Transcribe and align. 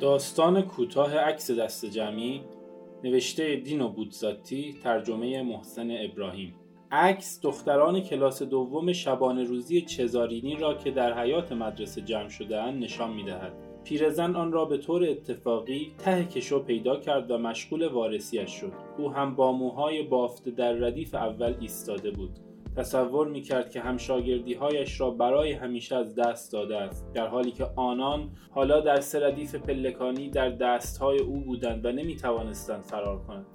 داستان 0.00 0.62
کوتاه 0.62 1.16
عکس 1.16 1.50
دست 1.50 1.86
جمعی 1.86 2.40
نوشته 3.04 3.56
دینو 3.56 3.88
بودزاتی 3.88 4.74
ترجمه 4.84 5.42
محسن 5.42 5.90
ابراهیم. 5.90 6.54
عکس 6.90 7.40
دختران 7.42 8.00
کلاس 8.00 8.42
دوم 8.42 8.92
شبانه 8.92 9.44
روزی 9.44 9.80
چزارینی 9.80 10.56
را 10.56 10.74
که 10.74 10.90
در 10.90 11.20
حیات 11.20 11.52
مدرسه 11.52 12.00
جمع 12.00 12.28
شدهاند 12.28 12.84
نشان 12.84 13.12
می‌دهد. 13.12 13.52
پیرزن 13.84 14.36
آن 14.36 14.52
را 14.52 14.64
به 14.64 14.78
طور 14.78 15.04
اتفاقی 15.04 15.92
ته 15.98 16.24
کشو 16.24 16.62
پیدا 16.62 16.96
کرد 16.96 17.30
و 17.30 17.38
مشغول 17.38 17.86
وارسیش 17.86 18.50
شد. 18.50 18.72
او 18.98 19.12
هم 19.12 19.34
با 19.34 19.52
موهای 19.52 20.02
بافت 20.02 20.48
در 20.48 20.72
ردیف 20.72 21.14
اول 21.14 21.54
ایستاده 21.60 22.10
بود. 22.10 22.38
تصور 22.78 23.28
می 23.28 23.42
کرد 23.42 23.70
که 23.70 23.80
همشاگردی 23.80 24.54
هایش 24.54 25.00
را 25.00 25.10
برای 25.10 25.52
همیشه 25.52 25.96
از 25.96 26.14
دست 26.14 26.52
داده 26.52 26.76
است 26.76 27.12
در 27.12 27.26
حالی 27.26 27.50
که 27.50 27.66
آنان 27.76 28.30
حالا 28.50 28.80
در 28.80 29.00
سردیف 29.00 29.54
پلکانی 29.54 30.30
در 30.30 30.48
دست 30.48 30.98
های 30.98 31.18
او 31.18 31.40
بودند 31.40 31.86
و 31.86 31.92
نمی 31.92 32.16
توانستند 32.16 32.82
فرار 32.82 33.18
کنند. 33.18 33.46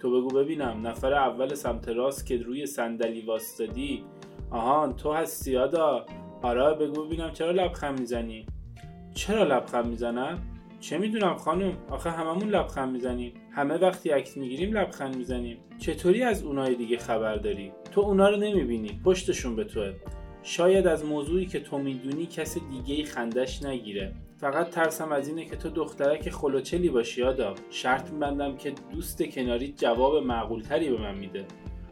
تو 0.00 0.10
بگو 0.10 0.38
ببینم 0.38 0.86
نفر 0.86 1.14
اول 1.14 1.54
سمت 1.54 1.88
راست 1.88 2.26
که 2.26 2.36
روی 2.36 2.66
صندلی 2.66 3.20
واستادی. 3.20 4.04
آهان 4.50 4.96
تو 4.96 5.12
هستی 5.12 5.52
یادا 5.52 6.06
آره 6.42 6.74
بگو 6.74 7.04
ببینم 7.04 7.30
چرا 7.30 7.50
لبخند 7.50 8.00
می‌زنی؟ 8.00 8.46
چرا 9.14 9.42
لبخند 9.42 9.86
می‌زنم 9.86 10.38
چه 10.80 10.98
می‌دونم 10.98 11.36
خانم؟ 11.36 11.72
آخه 11.90 12.10
هممون 12.10 12.48
لبخند 12.48 12.92
می‌زنیم. 12.92 13.32
همه 13.52 13.74
وقتی 13.74 14.10
عکس 14.10 14.36
می‌گیریم 14.36 14.76
لبخند 14.76 15.16
می‌زنیم. 15.16 15.58
چطوری 15.78 16.22
از 16.22 16.42
اونای 16.42 16.74
دیگه 16.74 16.96
خبر 16.96 17.36
داری؟ 17.36 17.72
تو 17.96 18.02
اونا 18.02 18.28
رو 18.28 18.36
نمی‌بینی. 18.36 19.00
پشتشون 19.04 19.56
به 19.56 19.64
توه. 19.64 19.92
شاید 20.42 20.86
از 20.86 21.04
موضوعی 21.04 21.46
که 21.46 21.60
تو 21.60 21.78
می‌دونی 21.78 22.26
کس 22.26 22.58
دیگه 22.70 22.94
ای 22.94 23.04
خندش 23.04 23.62
نگیره. 23.62 24.14
فقط 24.36 24.70
ترسم 24.70 25.12
از 25.12 25.28
اینه 25.28 25.44
که 25.44 25.56
تو 25.56 25.70
دخترک 25.70 26.30
خلوچلی 26.30 26.88
باشی 26.88 27.20
یادا 27.20 27.54
شرط 27.70 28.10
میبندم 28.10 28.56
که 28.56 28.72
دوست 28.92 29.22
کناری 29.22 29.72
جواب 29.72 30.24
معقولتری 30.24 30.90
به 30.90 30.98
من 30.98 31.14
میده. 31.14 31.44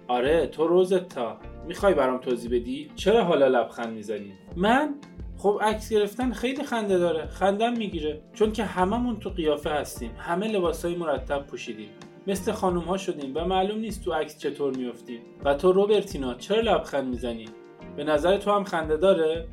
آره 0.09 0.47
تو 0.47 0.67
روزت 0.67 1.09
تا. 1.09 1.39
می‌خوای 1.69 1.95
برام 1.95 2.19
توضیح 2.19 2.51
بدی؟ 2.61 2.91
چرا 2.97 3.25
حالا 3.25 3.49
لبخند 3.49 3.95
می‌زنی؟ 3.95 4.33
من؟ 4.57 4.95
خب 5.37 5.59
عکس 5.63 5.93
گرفتن 5.93 6.33
خیلی 6.33 6.63
خنده 6.63 6.99
داره. 6.99 7.27
خندم 7.27 7.73
می‌گیره. 7.73 8.21
چون 8.33 8.53
که 8.53 8.65
هممون 8.65 9.19
تو 9.21 9.31
قیافه 9.31 9.71
هستیم. 9.71 10.11
همه 10.19 10.49
لباسای 10.49 10.97
مرتب 10.97 11.47
پوشیدیم. 11.47 11.89
مثل 12.27 12.53
خانوم 12.53 12.85
ها 12.85 12.97
شدیم 12.97 13.33
و 13.37 13.45
معلوم 13.45 13.79
نیست 13.79 14.05
تو 14.05 14.13
عکس 14.13 14.39
چطور 14.39 14.77
میفتیم 14.77 15.21
و 15.45 15.55
تو 15.55 15.73
روبرتینا 15.73 16.35
چرا 16.35 16.61
لبخند 16.61 17.09
می‌زنی؟ 17.09 17.45
به 17.97 18.05
نظر 18.05 18.37
تو 18.37 18.51
هم 18.51 18.65
خنده 18.65 18.97
داره؟ 18.97 19.49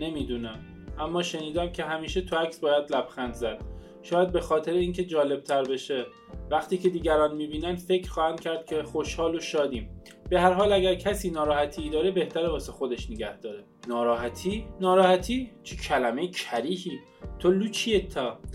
نمی‌دونم. 0.00 0.58
اما 0.98 1.22
شنیدم 1.22 1.72
که 1.72 1.84
همیشه 1.84 2.20
تو 2.20 2.36
عکس 2.36 2.58
باید 2.58 2.92
لبخند 2.92 3.34
زد. 3.34 3.60
شاید 4.02 4.32
به 4.32 4.40
خاطر 4.40 4.72
اینکه 4.72 5.04
جالب 5.04 5.40
تر 5.40 5.62
بشه. 5.62 6.04
وقتی 6.50 6.78
که 6.78 6.88
دیگران 6.88 7.36
می‌بینن 7.36 7.76
فکر 7.76 8.10
خواهند 8.10 8.40
کرد 8.40 8.66
که 8.66 8.82
خوشحال 8.82 9.34
و 9.34 9.40
شادیم. 9.40 9.90
به 10.30 10.40
هر 10.40 10.52
حال 10.52 10.72
اگر 10.72 10.94
کسی 10.94 11.30
ناراحتی 11.30 11.90
داره 11.90 12.10
بهتره 12.10 12.48
واسه 12.48 12.72
خودش 12.72 13.10
نگه 13.10 13.40
داره. 13.40 13.64
ناراحتی؟ 13.88 14.64
ناراحتی؟ 14.80 15.50
چه 15.62 15.76
کلمه 15.76 16.28
کریهی. 16.28 16.98
تو 17.38 17.50
لوچیه 17.50 18.06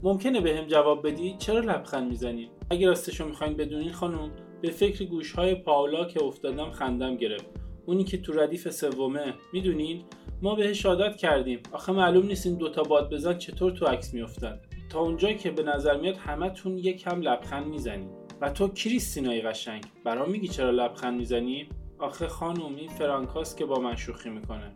ممکنه 0.03 0.41
بهم 0.41 0.63
به 0.63 0.69
جواب 0.69 1.07
بدی؟ 1.07 1.35
چرا 1.37 1.59
لبخند 1.59 2.09
می‌زنی؟ 2.09 2.49
اگر 2.69 2.87
راستشو 2.87 3.25
می‌خواین 3.25 3.53
بدونین 3.53 3.91
خانم 3.91 4.31
به 4.61 4.71
فکر 4.71 5.05
گوشهای 5.05 5.55
پاولا 5.55 6.05
که 6.05 6.23
افتادم 6.23 6.71
خندم 6.71 7.15
گرفت. 7.15 7.45
اونی 7.85 8.03
که 8.03 8.17
تو 8.17 8.33
ردیف 8.33 8.69
سومه 8.69 9.33
می‌دونین؟ 9.53 10.03
ما 10.41 10.55
بهش 10.55 10.85
عادت 10.85 11.17
کردیم. 11.17 11.59
آخه 11.71 11.91
معلوم 11.91 12.25
نیست 12.25 12.45
این 12.45 12.55
دوتا 12.55 12.83
باد 12.83 13.13
بزن 13.13 13.37
چطور 13.37 13.71
تو 13.71 13.85
عکس 13.85 14.13
میافتن. 14.13 14.59
تا 14.89 14.99
اونجایی 14.99 15.35
که 15.37 15.51
به 15.51 15.63
نظر 15.63 15.97
میاد 15.97 16.17
همتون 16.17 16.77
یکم 16.77 17.21
لبخند 17.21 17.67
می‌زنید 17.67 18.18
و 18.41 18.49
تو 18.49 18.67
کریستینای 18.67 19.41
قشنگ؟ 19.41 19.83
برام 20.03 20.29
میگی 20.29 20.47
چرا 20.47 20.71
لبخند 20.71 21.17
می‌زنی؟ 21.17 21.69
آخه 21.99 22.27
خانوم 22.27 22.75
این 22.75 22.89
فرانکاست 22.89 23.57
که 23.57 23.65
با 23.65 23.79
من 23.79 23.95
شوخی 23.95 24.29
می‌کنه. 24.29 24.71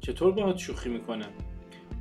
چطور 0.00 0.32
باهات 0.32 0.56
شوخی 0.56 0.88
می‌کنه؟ 0.88 1.26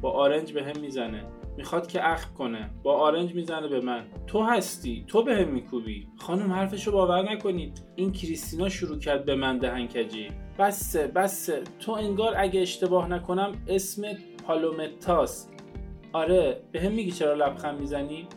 با 0.01 0.11
آرنج 0.11 0.53
به 0.53 0.63
هم 0.63 0.81
می‌زنه. 0.81 1.25
می‌خواد 1.57 1.87
که 1.87 2.09
اخم 2.09 2.33
کنه. 2.33 2.69
با 2.83 2.93
آرنج 2.93 3.35
می‌زنه 3.35 3.67
به 3.67 3.81
من. 3.81 4.05
تو 4.27 4.43
هستی. 4.43 5.05
تو 5.07 5.23
به 5.23 5.35
هم 5.35 5.47
میکوبی. 5.47 6.07
خانم 6.17 6.51
حرفشو 6.51 6.91
باور 6.91 7.31
نکنید. 7.31 7.83
این 7.95 8.11
کریستینا 8.11 8.69
شروع 8.69 8.99
کرد 8.99 9.25
به 9.25 9.35
من 9.35 9.57
دهنکجی. 9.57 10.27
بسه 10.59 11.07
بسه. 11.07 11.63
تو 11.79 11.91
انگار 11.91 12.33
اگه 12.37 12.61
اشتباه 12.61 13.07
نکنم 13.07 13.51
اسم 13.67 14.01
پالومتاست 14.47 15.53
آره 16.13 16.63
به 16.71 16.81
هم 16.81 16.91
میگی 16.91 17.11
چرا 17.11 17.33
لبخند 17.33 17.79
می‌زنی؟ 17.79 18.27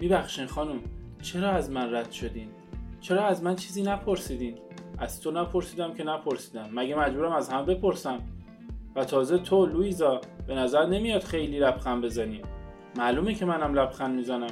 میبخشین 0.00 0.46
خانم 0.46 0.80
چرا 1.24 1.50
از 1.50 1.70
من 1.70 1.94
رد 1.94 2.12
شدین؟ 2.12 2.48
چرا 3.00 3.24
از 3.24 3.42
من 3.42 3.56
چیزی 3.56 3.82
نپرسیدین؟ 3.82 4.54
از 4.98 5.20
تو 5.20 5.30
نپرسیدم 5.30 5.94
که 5.94 6.04
نپرسیدم. 6.04 6.68
مگه 6.72 6.94
مجبورم 6.94 7.32
از 7.32 7.48
هم 7.48 7.64
بپرسم؟ 7.64 8.18
و 8.96 9.04
تازه 9.04 9.38
تو 9.38 9.66
لویزا 9.66 10.20
به 10.46 10.54
نظر 10.54 10.86
نمیاد 10.86 11.22
خیلی 11.22 11.58
لبخند 11.58 12.04
بزنی. 12.04 12.42
معلومه 12.96 13.34
که 13.34 13.44
منم 13.44 13.74
لبخند 13.74 14.16
می‌زنم. 14.16 14.50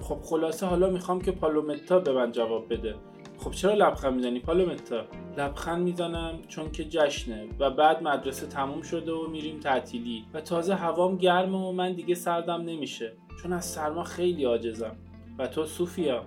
خب 0.00 0.18
خلاصه 0.22 0.66
حالا 0.66 0.90
می‌خوام 0.90 1.20
که 1.20 1.32
پالومتا 1.32 1.98
به 1.98 2.12
من 2.12 2.32
جواب 2.32 2.72
بده. 2.72 2.94
خب 3.38 3.50
چرا 3.50 3.74
لبخند 3.74 4.14
می‌زنی 4.14 4.40
پالومتا؟ 4.40 5.04
لبخند 5.38 5.82
می‌زنم 5.82 6.38
چون 6.48 6.72
که 6.72 6.84
جشنه 6.84 7.46
و 7.58 7.70
بعد 7.70 8.02
مدرسه 8.02 8.46
تموم 8.46 8.82
شده 8.82 9.12
و 9.12 9.26
میریم 9.26 9.60
تعطیلی. 9.60 10.24
و 10.34 10.40
تازه 10.40 10.74
هوام 10.74 11.16
گرمه 11.16 11.58
و 11.58 11.72
من 11.72 11.92
دیگه 11.92 12.14
سردم 12.14 12.60
نمیشه. 12.62 13.12
چون 13.42 13.52
از 13.52 13.64
سرما 13.64 14.04
خیلی 14.04 14.44
عاجزم. 14.44 14.96
و 15.38 15.46
تو 15.46 15.66
سوفیا 15.66 16.24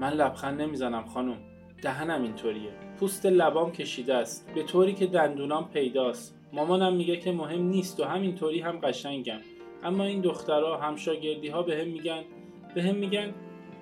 من 0.00 0.12
لبخند 0.12 0.62
نمی‌زنم 0.62 1.04
خانم. 1.04 1.36
دهنم 1.82 2.22
اینطوریه. 2.22 2.70
پوست 3.00 3.26
لبام 3.26 3.72
کشیده 3.72 4.14
است. 4.14 4.50
به 4.54 4.62
طوری 4.62 4.94
که 4.94 5.06
دندونام 5.06 5.68
پیداست. 5.68 6.36
مامانم 6.52 6.96
میگه 6.96 7.16
که 7.16 7.32
مهم 7.32 7.62
نیست 7.62 8.00
و 8.00 8.04
همینطوری 8.04 8.60
هم 8.60 8.78
قشنگم. 8.78 9.40
اما 9.82 10.04
این 10.04 10.20
دخترها 10.20 10.76
همشاگردی 10.76 11.48
ها 11.48 11.62
به 11.62 11.76
هم 11.76 11.88
میگن 11.88 12.22
به 12.74 12.82
هم 12.82 12.94
میگن 12.94 13.34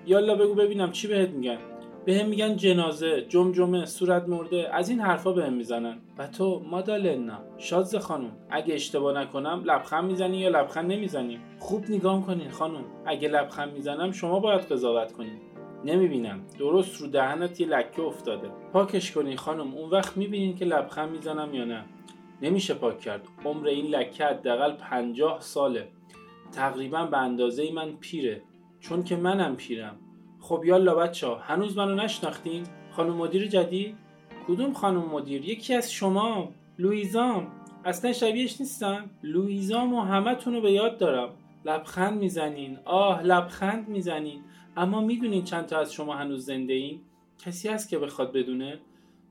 یالا 0.05 0.35
بگو 0.35 0.55
ببینم 0.55 0.91
چی 0.91 1.07
بهت 1.07 1.29
میگن. 1.29 1.57
به 2.05 2.19
هم 2.19 2.25
میگن 2.25 2.55
جنازه 2.55 3.21
جمجمه 3.21 3.85
صورت 3.85 4.29
مرده 4.29 4.69
از 4.75 4.89
این 4.89 4.99
حرفا 4.99 5.31
به 5.31 5.45
هم 5.45 5.53
می‌زنن. 5.53 5.97
و 6.17 6.27
تو 6.27 6.63
مادالنا 6.69 7.39
شادز 7.57 7.95
خانم 7.95 8.31
اگه 8.49 8.73
اشتباه 8.73 9.21
نکنم 9.21 9.61
لبخند 9.65 10.03
می‌زنی 10.03 10.37
یا 10.37 10.49
لبخند 10.49 10.91
نمی‌زنی؟ 10.91 11.39
خوب 11.59 11.85
نگام 11.89 12.23
کنین 12.23 12.49
خانم. 12.49 12.83
اگه 13.05 13.27
لبخند 13.27 13.73
می‌زنم 13.73 14.11
شما 14.11 14.39
باید 14.39 14.61
قضاوت 14.61 15.11
کنین 15.11 15.39
نمی‌بینم. 15.85 16.41
درست 16.59 17.01
رو 17.01 17.07
دهنت 17.07 17.61
یه 17.61 17.67
لکه 17.67 18.01
افتاده. 18.01 18.49
پاکش 18.73 19.11
کنین 19.11 19.37
خانم. 19.37 19.73
اون 19.73 19.89
وقت 19.89 20.17
می‌بینین 20.17 20.55
که 20.55 20.65
لبخند 20.65 21.09
می‌زنم 21.09 21.53
یا 21.53 21.65
نه. 21.65 21.85
نمیشه 22.41 22.73
پاک 22.73 22.99
کرد. 22.99 23.27
عمر 23.45 23.67
این 23.67 23.85
لکه 23.85 24.25
حداقل 24.25 24.71
پنجاه 24.71 25.39
ساله. 25.41 25.87
تقریبا 26.51 27.05
به 27.05 27.17
اندازه 27.17 27.71
من 27.71 27.91
پیره. 27.91 28.41
چون 28.79 29.03
که 29.03 29.15
منم 29.15 29.55
پیرم. 29.55 29.95
خب 30.39 30.61
یالا 30.65 30.95
بچه 30.95 31.35
هنوز 31.35 31.77
منو 31.77 31.95
نشناختین؟ 31.95 32.63
خانم 32.91 33.13
مدیر 33.13 33.47
جدید؟ 33.47 33.95
کدوم 34.47 34.73
خانم 34.73 35.05
مدیر؟ 35.05 35.45
یکی 35.45 35.73
از 35.73 35.91
شما 35.91 36.51
لویزام 36.79 37.47
اصلا 37.85 38.13
شبیهش 38.13 38.61
نیستن 38.61 39.09
لویزام 39.23 39.93
و 39.93 40.01
همه 40.01 40.31
رو 40.45 40.61
به 40.61 40.71
یاد 40.71 40.97
دارم. 40.97 41.29
لبخند 41.65 42.19
می‌زنین. 42.19 42.77
آه 42.85 43.23
لبخند 43.23 43.89
می‌زنین. 43.89 44.41
اما 44.77 45.01
می‌دونین 45.01 45.43
چند 45.43 45.65
تا 45.65 45.79
از 45.79 45.93
شما 45.93 46.15
هنوز 46.15 46.45
زنده 46.45 46.73
این 46.73 47.01
کسی 47.45 47.69
هست 47.69 47.89
که 47.89 47.99
بخواد 47.99 48.33
بدونه؟ 48.33 48.79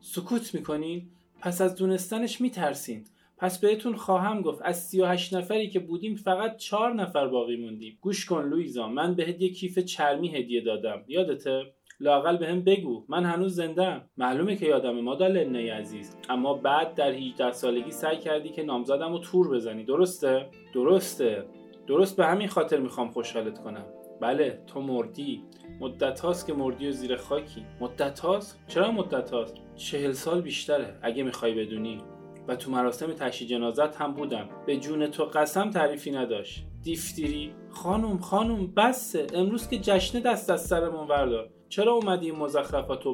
سکوت 0.00 0.54
می‌کنین؟ 0.54 1.08
پس 1.40 1.60
از 1.60 1.74
دونستنش 1.74 2.40
میترسین. 2.40 3.04
پس 3.38 3.60
بهتون 3.60 3.96
خواهم 3.96 4.42
گفت 4.42 4.60
از 4.64 4.88
38 4.88 5.34
نفری 5.34 5.70
که 5.70 5.80
بودیم 5.80 6.14
فقط 6.14 6.56
4 6.56 6.94
نفر 6.94 7.28
باقی 7.28 7.56
موندیم. 7.56 7.98
گوش 8.00 8.26
کن 8.26 8.48
لویزا 8.48 8.88
من 8.88 9.14
بهت 9.14 9.40
یه 9.40 9.52
کیف 9.52 9.78
چرمی 9.78 10.28
هدیه 10.28 10.60
دادم. 10.60 11.04
یادته 11.08 11.62
لاقل 12.00 12.36
به 12.36 12.46
هم 12.46 12.64
بگو. 12.64 13.04
من 13.08 13.24
هنوز 13.24 13.54
زنده 13.54 14.00
معلومه 14.16 14.56
که 14.56 14.66
یادم 14.66 15.00
مادال 15.00 15.56
عزیز. 15.56 16.16
اما 16.28 16.54
بعد 16.54 16.94
در 16.94 17.12
18 17.12 17.52
سالگی 17.52 17.90
سعی 17.90 18.18
کردی 18.18 18.48
که 18.48 18.62
نامزدم 18.62 19.12
رو 19.12 19.18
تور 19.18 19.54
بزنی. 19.54 19.84
درسته؟ 19.84 20.46
درسته. 20.74 21.44
درست 21.86 22.16
به 22.16 22.26
همین 22.26 22.48
خاطر 22.48 22.78
می‌خوام 22.78 23.10
خوشحالت 23.10 23.58
کنم. 23.58 23.86
بله 24.20 24.62
تو 24.66 24.80
مردی. 24.80 25.42
مدت 25.80 26.20
هاست 26.20 26.46
که 26.46 26.52
مردی 26.54 26.88
و 26.88 26.92
زیر 26.92 27.16
خاکی. 27.16 27.62
مدت 27.80 28.20
هاست؟ 28.20 28.60
چرا 28.68 28.92
مدت 28.92 29.30
هاست؟ 29.30 29.54
چهل 29.76 30.12
سال 30.12 30.40
بیشتره. 30.40 30.98
اگه 31.02 31.22
می‌خوای 31.22 31.54
بدونی. 31.54 32.00
و 32.48 32.56
تو 32.56 32.70
مراسم 32.70 33.12
تشییع 33.12 33.50
جنازت 33.50 33.96
هم 33.96 34.14
بودم. 34.14 34.48
به 34.66 34.76
جون 34.76 35.06
تو 35.06 35.24
قسم 35.24 35.70
تعریفی 35.70 36.10
نداشت. 36.10 36.64
دیفتیری 36.82 37.54
خانم 37.70 38.18
خانم 38.18 38.66
بسه. 38.66 39.26
امروز 39.34 39.68
که 39.68 39.78
جشن 39.78 40.20
دست 40.20 40.50
از 40.50 40.66
سرمون 40.66 41.06
بردار. 41.06 41.50
چرا 41.68 41.92
اومدی 41.92 42.30
این 42.30 42.38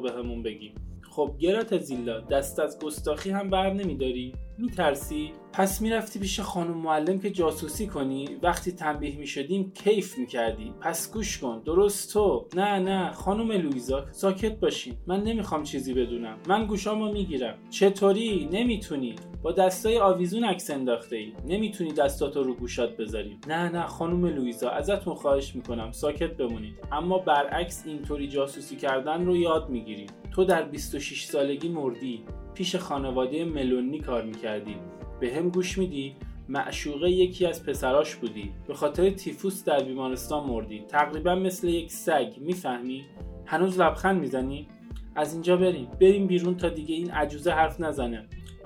به 0.01 0.11
همون 0.11 0.43
بگی؟ 0.43 0.73
خب 1.11 1.35
گرات 1.39 1.77
زیلا 1.77 2.19
دست 2.19 2.59
از 2.59 2.79
گستاخی 2.79 3.29
هم 3.29 3.49
بر 3.49 3.73
نمیداری. 3.73 4.33
میترسی؟ 4.57 5.31
پس 5.53 5.81
می‌رفتی 5.81 6.19
پیش 6.19 6.39
خانم 6.39 6.77
معلم 6.77 7.19
که 7.19 7.31
جاسوسی 7.31 7.87
کنی؟ 7.87 8.29
وقتی 8.43 8.71
تنبیه 8.71 9.17
می‌شدیم 9.17 9.71
کیف 9.71 10.17
می‌کردی. 10.17 10.73
پس 10.81 11.13
گوش 11.13 11.37
کن. 11.37 11.61
درست 11.65 12.13
تو. 12.13 12.47
نه 12.55 12.79
نه. 12.79 13.11
خانم 13.11 13.51
لویزا 13.51 14.05
ساکت 14.11 14.59
باشین. 14.59 14.97
من 15.07 15.23
نمی‌خوام 15.23 15.63
چیزی 15.63 15.93
بدونم. 15.93 16.37
من 16.47 16.65
گوشامو 16.65 17.11
می‌گیرم. 17.13 17.57
چطوری؟ 17.69 18.49
نمی‌تونی. 18.51 19.15
با 19.43 19.51
دستای 19.51 19.99
آویزون 19.99 20.43
عکس 20.43 20.69
انداخته 20.69 21.15
ای 21.15 21.33
نمی‌تونی 21.47 21.91
دستاتو 21.91 22.43
رو 22.43 22.53
گوشات 22.53 22.97
بذاری 22.97 23.37
نه 23.47 23.69
نه. 23.69 23.87
خانم 23.87 24.25
لویزا 24.25 24.69
ازتون 24.69 25.15
خواهش 25.15 25.55
می‌کنم. 25.55 25.91
ساکت 25.91 26.37
بمونید. 26.37 26.75
اما 26.91 27.17
برعکس 27.17 27.83
اینطوری 27.85 28.27
جاسوسی 28.27 28.75
کردن 28.75 29.25
رو 29.25 29.35
یاد 29.35 29.69
می‌گیری 29.69 30.05
تو 30.35 30.43
در 30.43 30.63
26 30.63 31.25
سالگی 31.25 31.69
مردی. 31.69 32.23
پیش 32.55 32.75
خانواده 32.75 33.45
ملونی 33.45 33.99
کار 33.99 34.23
می‌کردی. 34.23 34.75
به 35.19 35.33
هم 35.33 35.49
گوش 35.49 35.77
میدی. 35.77 36.15
معشوقه 36.49 37.09
یکی 37.09 37.45
از 37.45 37.65
پسراش 37.65 38.15
بودی. 38.15 38.51
به 38.67 38.73
خاطر 38.73 39.09
تیفوس 39.09 39.63
در 39.63 39.83
بیمارستان 39.83 40.47
مردی. 40.47 40.83
تقریبا 40.87 41.35
مثل 41.35 41.67
یک 41.67 41.91
سگ. 41.91 42.33
می‌فهمی؟ 42.37 43.05
هنوز 43.45 43.79
لبخند 43.79 44.21
می‌زنی؟ 44.21 44.67
از 45.15 45.33
اینجا 45.33 45.57
بریم. 45.57 45.87
بریم 46.01 46.27
بیرون 46.27 46.57
تا 46.57 46.69
دیگه 46.69 46.95
این 46.95 47.11
عجوزه 47.11 47.51
حرف 47.51 47.79
نزنه. 47.79 48.25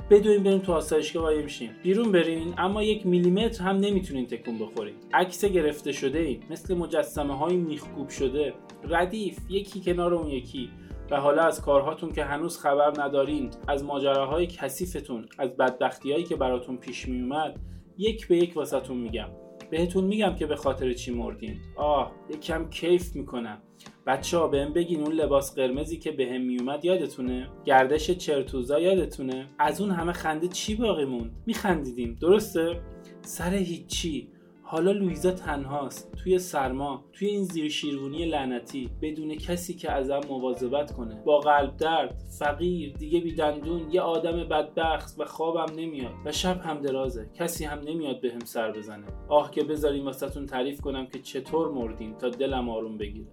بدوین 0.10 0.44
بریم 0.44 0.60
تو 0.60 0.74
آسایشگاه 0.74 1.24
وای 1.24 1.44
میشیم 1.44 1.70
بیرون 1.84 2.12
برین 2.12 2.54
اما 2.58 2.84
یک 2.84 3.06
میلیمتر 3.06 3.64
هم 3.64 3.78
نمی‌تونین 3.78 4.26
تکون 4.26 4.58
بخورین. 4.58 4.94
عکس 5.14 5.46
گرفته 5.46 5.92
شده 5.92 6.20
ای. 6.20 6.40
مثل 6.50 6.78
مجسمه 6.78 7.38
های 7.38 7.56
میخکوب 7.58 8.10
شده. 8.10 8.54
ردیف. 8.90 9.38
یکی 9.50 9.82
کنار 9.82 10.14
اون 10.14 10.28
یکی. 10.28 10.70
و 11.12 11.16
حالا 11.16 11.44
از 11.44 11.62
کارهاتون 11.62 12.12
که 12.12 12.24
هنوز 12.24 12.60
خبر 12.60 13.02
ندارین 13.02 13.52
از 13.68 13.84
ماجراهای 13.84 14.48
کثیفتون 14.48 15.26
از 15.38 15.50
بدبختیهایی 15.50 16.24
که 16.24 16.36
براتون 16.36 16.78
پیش 16.78 17.08
میومد 17.08 17.60
یک 17.98 18.28
به 18.28 18.38
یک 18.38 18.58
واسهتون 18.58 18.98
میگم. 18.98 19.30
بهتون 19.70 20.04
میگم 20.04 20.36
که 20.36 20.46
به 20.46 20.56
خاطر 20.56 20.94
چی 20.94 21.12
مردین. 21.12 21.58
آه 21.76 22.12
یکم 22.30 22.70
کیف 22.70 23.16
می‌کنم. 23.16 23.62
بچه 24.08 24.38
ها 24.38 24.48
بهم 24.48 24.74
بگین 24.74 25.02
اون 25.02 25.14
لباس 25.14 25.56
قرمزی 25.56 25.98
که 25.98 26.12
بهم 26.12 26.32
به 26.32 26.38
میومد 26.38 26.86
یادتونه؟ 26.86 27.50
گردش 27.66 28.12
چرتوزا 28.12 28.80
یادتونه؟ 28.80 29.48
از 29.60 29.82
اون 29.82 29.92
همه 29.92 30.14
خنده 30.14 30.48
چی 30.48 30.76
باقی 30.76 31.06
موند؟ 31.06 31.32
میخندیدیم 31.46 32.18
درسته؟ 32.22 32.82
سر 33.22 33.54
هیچی. 33.54 34.30
حالا 34.72 34.92
لویزا 34.92 35.32
تنهاست 35.32 36.16
توی 36.24 36.40
سرما 36.40 37.06
توی 37.14 37.28
این 37.28 37.44
زیر 37.44 37.70
شیروانی 37.70 38.26
لعنتی 38.26 38.90
بدون 39.02 39.36
کسی 39.36 39.74
که 39.74 39.92
ازم 39.92 40.22
مواظبت 40.30 40.92
کنه. 40.92 41.24
با 41.26 41.40
قلب 41.40 41.78
درد 41.78 42.24
فقیر 42.40 42.94
دیگه 42.94 43.20
بیدندون 43.20 43.92
یه 43.92 44.02
آدم 44.02 44.44
بدبخت 44.44 45.20
و 45.20 45.26
خوابم 45.26 45.74
نمیاد. 45.76 46.14
و 46.26 46.32
شب 46.32 46.62
هم 46.62 46.82
درازه 46.82 47.30
کسی 47.36 47.66
هم 47.66 47.80
نمیاد 47.80 48.22
به 48.22 48.32
هم 48.32 48.40
سر 48.40 48.72
بزنه. 48.72 49.06
آه 49.30 49.52
که 49.52 49.64
بذاریم 49.64 50.06
واسهتون 50.06 50.46
تعریف 50.46 50.82
کنم 50.82 51.08
که 51.08 51.20
چطور 51.20 51.72
مردیم 51.72 52.18
تا 52.18 52.30
دلم 52.30 52.70
آروم 52.70 52.98
بگیره. 52.98 53.28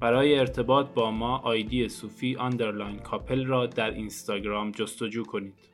برای 0.00 0.38
ارتباط 0.38 0.86
با 0.94 1.10
ما 1.10 1.38
آیدی 1.38 1.88
صوفی 1.88 2.36
underline 2.36 2.98
couple 2.98 3.46
را 3.46 3.66
در 3.66 3.90
اینستاگرام 3.90 4.70
جستجو 4.70 5.22
کنید. 5.24 5.71